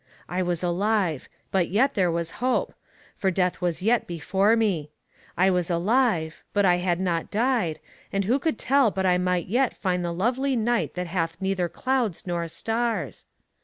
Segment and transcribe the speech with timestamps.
[0.27, 2.73] I was alive, but yet there was hope,
[3.15, 4.89] for Death was yet before me!
[5.37, 7.79] I was alive, but I had not died,
[8.11, 11.69] and who could tell but I might yet find the lovely night that hath neither
[11.69, 13.25] clouds nor stars!